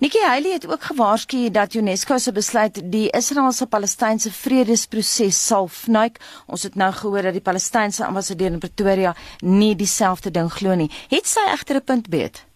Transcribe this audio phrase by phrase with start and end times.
[0.00, 6.16] Nikki Haley het ook gewaarsku dat UNESCO se besluit die Israeliese-Palestynse vredesproses sal fnuik.
[6.46, 10.88] Ons het nou gehoor dat die Palestynse ambassadeur in Pretoria nie dieselfde ding glo nie.
[11.10, 12.46] Het sy egter 'n punt beet?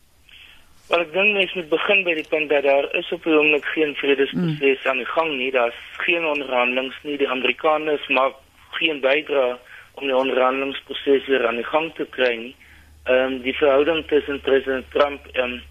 [0.88, 3.64] Wel ek dink mens moet begin by die punt dat daar is op die oomblik
[3.64, 4.88] geen vredesproses mm.
[4.90, 5.50] aan die gang nie.
[5.50, 7.18] Daar's geen onderhandelinge nie.
[7.18, 8.34] Die Amerikaners maak
[8.70, 9.58] geen bydrae
[9.92, 12.56] om die onderhandelingsproses weer aan die gang te kry nie.
[13.04, 15.62] Ehm um, die verhouding tussen president Trump en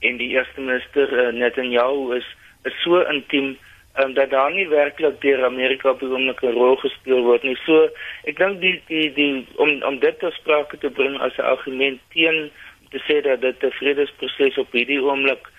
[0.00, 2.26] en die eerste minister uh, Netanyahu is
[2.64, 3.56] is so intiem
[3.98, 7.56] um, dat daar nie werklik deur Amerika op 'n oomblik 'n rol gespeel word nie.
[7.66, 7.88] So
[8.24, 12.00] ek dink die die die om om dit ter sprake te bring as 'n argument
[12.14, 12.50] teen
[12.90, 15.50] te sê dat dit 'n vredesproses op hierdie oomblik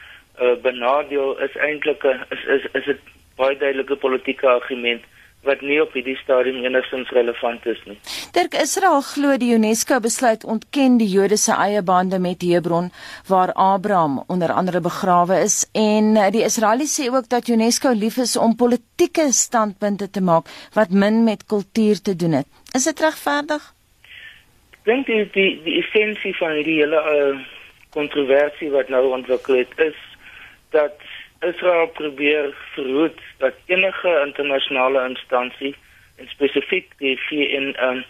[0.41, 2.99] uh, benadeel is eintlik 'n is is is 'n
[3.35, 5.03] baie duidelike politieke argument
[5.47, 7.95] wat nie op hierdie stadium enigstens relevant is nie.
[8.35, 12.89] Dirk Israel glo die UNESCO besluit ontken die Jode se eie bande met Hebron
[13.29, 18.35] waar Abraham onder andere begrawe is en die Israeliese sê ook dat UNESCO lief is
[18.37, 22.47] om politieke standpunte te maak wat min met kultuur te doen het.
[22.75, 23.63] Is dit regverdig?
[24.79, 27.39] Ek dink die die die essensie van hierdie hele uh,
[27.95, 29.97] kontroversie wat nou ontwikkel het is
[30.75, 31.08] dat
[31.39, 35.75] Israel probeer verhoed dat enige internasionale instansie
[36.15, 38.03] en spesifiek die VN um,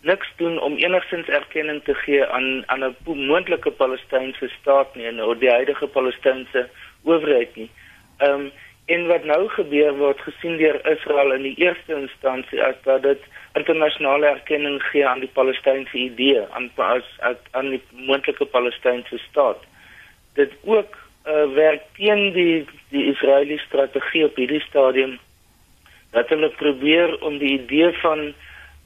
[0.00, 5.38] niks doen om enigstens erkenning te gee aan aan 'n moontlike Palestynse staat nie en
[5.38, 6.68] die huidige Palestynse
[7.02, 7.70] owerheid nie.
[8.18, 8.52] Ehm um,
[8.84, 13.22] en wat nou gebeur word gesien deur Israel in die eerste instansie as dat dit
[13.54, 19.62] internasionale erkenning gee aan die Palestynse idee aan as, as aan die moontlike Palestynse staat.
[20.34, 25.18] Dit ook uh, werk teen die die Israeliese strategie op hierdie stadium
[26.14, 28.34] dat hulle probeer om die idee van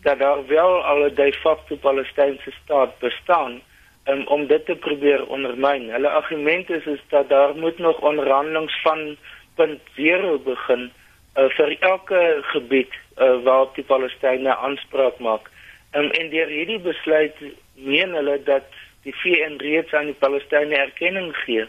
[0.03, 3.61] dat daar wel al 'n de facto Palestynse staat bestaan
[4.09, 5.91] um, om dit te probeer ondermyn.
[5.91, 9.17] Hulle argument is is dat daar moet nog onderhandelinge van
[9.55, 10.91] punt 0 begin
[11.37, 15.51] uh, vir elke gebied uh, waarop die Palestynë aanspraak maak.
[15.93, 17.35] Um, en deur hierdie besluit
[17.75, 18.65] meen hulle dat
[19.03, 21.67] die VN reeds aan die Palestynë erkenning gee.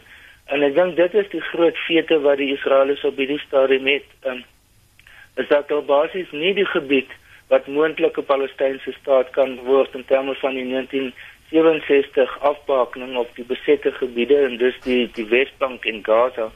[0.50, 4.08] En ek dink dit is die groot feite wat die Israeliese op hierdie stadium het.
[4.26, 4.44] Um,
[5.40, 7.12] is dat daar basies nie die gebied
[7.50, 13.92] wat moontlike Palestynse staat kan word in terme van die 1967 afbakening op die besette
[13.92, 16.50] gebiede en dus die die Wesbank en Gaza,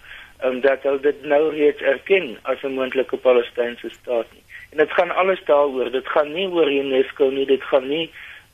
[0.45, 4.27] um, dat hulle dit nou reeds erken as 'n moontlike Palestynse staat.
[4.33, 4.43] Nie.
[4.71, 5.91] En dit gaan alles daaroor.
[5.91, 8.09] Dit gaan nie oor UNESCO nie, dit gaan nie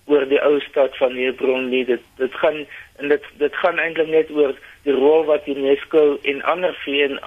[0.10, 1.86] oor die ou stad van Hebron nie.
[1.86, 2.66] Dit dit gaan
[2.98, 4.56] en dit dit gaan eintlik net oor
[4.88, 7.20] die rol wat UNESCO en ander VN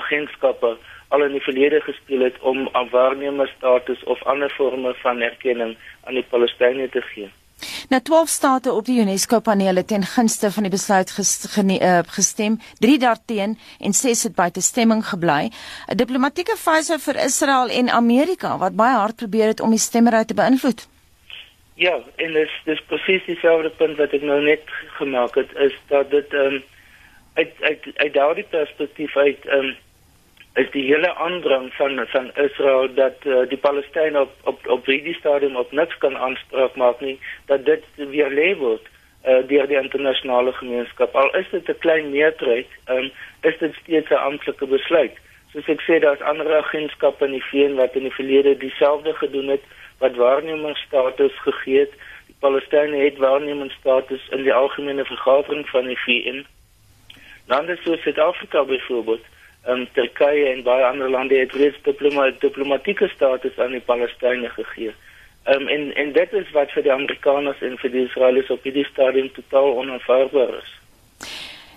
[0.00, 0.76] agentskappe
[1.08, 6.16] al in die verlede gespeel het om aan waarnemersstatus of ander forme van erkenning aan
[6.20, 7.28] die Palestynë te gee.
[7.88, 11.10] Na 12 state op die UNESCO panele ten gunste van die besluit
[11.66, 15.50] uh, gestem, 3 daarteen en 6 het buite stemming gebly.
[15.86, 20.24] 'n Diplomatieke fase vir Israel en Amerika wat baie hard probeer het om die stemmery
[20.24, 20.88] te beïnvloed.
[21.74, 24.62] Ja, en dis dis presies dieselfde punt wat ek nou net
[24.98, 26.62] gemaak het is dat dit ehm um,
[27.34, 29.76] uit uit uit daardie perspektief uit ehm um,
[30.58, 35.14] is die hele aandrang van van Israel dat uh, die Palestynë op op op hierdie
[35.14, 38.84] stadium op niks kan aanspraak maak nie dat dit weer leef word
[39.26, 43.10] uh, deur die internasionale gemeenskap al is dit 'n klein meerderheid um,
[43.42, 45.16] is dit steeds 'n amptelike besluit
[45.52, 49.48] soos ek sê daar's ander agentskappe in die VN wat in die verlede dieselfde gedoen
[49.56, 49.64] het
[49.98, 51.94] wat waarnemingsstatus gegee het.
[52.26, 56.44] Die Palestynë het waarnemingsstatus in die algemene vergadering van die VN.
[57.46, 59.24] Lande soos Suid-Afrika byvoorbeeld,
[59.66, 64.94] um, Turkye en baie ander lande het reeds diploma diplomatieke status aan die Palestynë gegee.
[65.48, 68.86] Um, en en dit is wat vir die Amerikaners en vir die Israeliese op hierdie
[68.90, 70.77] stadium totaal onaanvaarbaar is.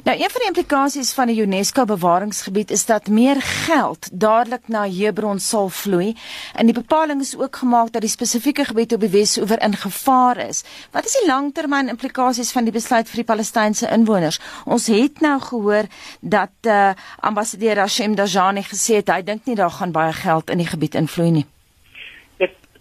[0.03, 4.87] Nou een van die implikasies van die UNESCO bewaringsgebied is dat meer geld dadelik na
[4.89, 6.15] Hebron sal vloei
[6.55, 10.37] en die bepaling is ook gemaak dat die spesifieke gebied op die Wes-oewer in gevaar
[10.47, 10.63] is.
[10.91, 14.41] Wat is die langtermyn implikasies van die besluit vir die Palestynse inwoners?
[14.65, 15.85] Ons het nou gehoor
[16.21, 16.89] dat uh,
[17.19, 20.97] ambassadeur Hashem Dajani gesê het hy dink nie daar gaan baie geld in die gebied
[20.97, 21.47] invloei nie.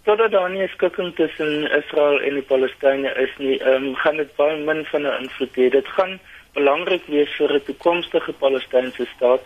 [0.03, 4.57] Totdat daar nie skikking tussen Israel en die Palestynë is nie, um, gaan dit baie
[4.57, 5.69] min van 'n invloed hê.
[5.69, 6.19] Dit gaan
[6.53, 9.43] belangrik wees vir 'n toekomstige Palestynse staat,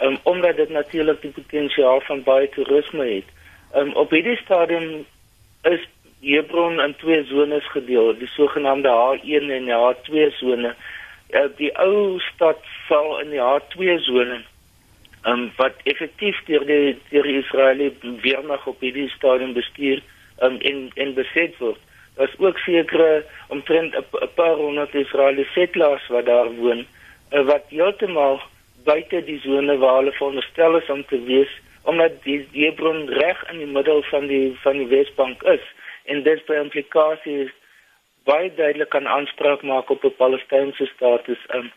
[0.00, 3.28] um, omdat dit natuurlik die potensiaal van baie toerisme het.
[3.74, 5.06] Um, op hierdie stadium
[5.62, 5.80] is
[6.20, 10.74] Hebron in twee zones gedeel, die sogenaamde H1 en H2 sone.
[11.30, 12.58] Uh, die ou stad
[12.88, 14.40] val in die H2 sone.
[15.26, 20.02] Um, wat effektief deur die deur die Israeliese weermag op hierdie stadium bestuur
[20.40, 21.80] um, en en beset word.
[22.18, 26.86] Daar's ook sekere omtrent 'n paar honderd Israeliese settlers wat daar woon
[27.32, 28.40] uh, wat heeltemal
[28.84, 33.58] buite die sone waar hulle veronderstel is om te wees omdat die Hebron reg in
[33.58, 35.64] die middel van die van die Wesbank is.
[36.04, 37.54] En dit by implikasies
[38.24, 41.72] baie duidelik kan aanspraak maak op 'n Palestynse status in.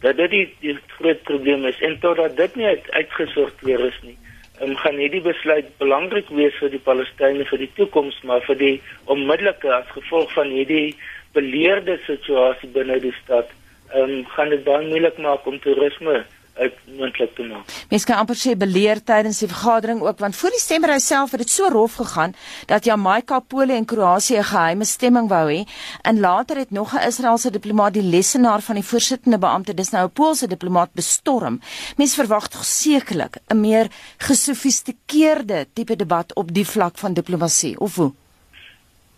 [0.00, 4.18] Dat dit die, die groot probleem is en totdat dit nie uit, uitgesorteer is nie
[4.60, 8.74] um, gaan hierdie besluit belangrik wees vir die Palestynë vir die toekoms maar vir die
[9.12, 10.94] onmiddellike as gevolg van hierdie
[11.36, 13.50] beleerde situasie binne die stad
[13.96, 16.22] um, gaan dit baie moeilik maak om toerisme
[16.54, 17.70] uitmoontlik te maak.
[17.90, 21.44] Mense kan amper sê beleer tydens die vergadering ook want voor die stemmery self het
[21.44, 22.34] dit so rof gegaan
[22.66, 25.64] dat Jamaica, Pole en Kroasie 'n geheime stemming wou hê
[26.02, 30.04] en later het nog 'n Israeliese diplomaat die lesenaar van die voorsittende beampte dis nou
[30.06, 31.60] 'n Poolse diplomaat bestorm.
[31.96, 33.86] Mense verwag tog sekerlik 'n meer
[34.18, 38.12] gesofistikeerde tipe debat op die vlak van diplomatie of hoe?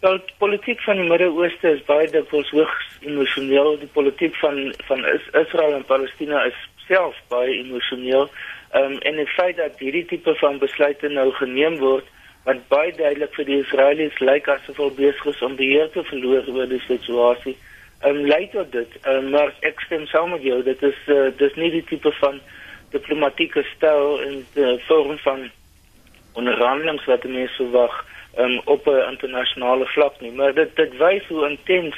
[0.04, 3.78] Wel, die politiek van die Midde-Ooste is baie dikwels hoogs emosioneel.
[3.80, 4.58] Die politiek van
[4.88, 6.58] van Israel en Palestina is
[6.88, 8.28] self baie emosioneel.
[8.72, 12.10] Ehm um, en die feit dat hierdie tipe van besluite nou geneem word
[12.44, 16.48] wat baie duidelik vir die Israelies lyk asof hulle besig is om beheer te verloor
[16.54, 17.56] oor die situasie.
[18.02, 18.98] Ehm um, lei tot dit.
[19.02, 20.62] Ehm um, maar ek stem saam met jou.
[20.62, 22.40] Dit is uh, dis nie die tipe van
[22.96, 25.48] diplomatieke styl en die vorm van
[26.34, 31.26] onderhandelings wat mense verwag nie um, op 'n internasionale vlak nie, maar dit dit wys
[31.26, 31.96] hoe intens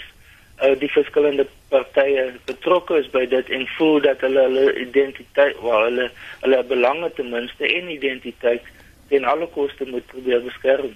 [0.63, 5.89] uh, die verskillende partye betrokke is by dit en voel dat hulle hulle identiteit, wel
[5.89, 6.11] hulle
[6.45, 8.73] hulle belange ten minste en identiteit
[9.11, 10.95] ten alle koste moet probeer beskerm.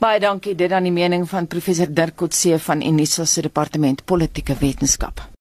[0.00, 4.56] Baie dankie dit aan die mening van professor Dirk Coetzee van Unisa se departement politieke
[4.60, 5.24] wetenskap.